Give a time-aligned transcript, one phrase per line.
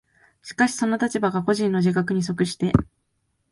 [0.41, 2.71] しかしその立場が個人の自覚に即して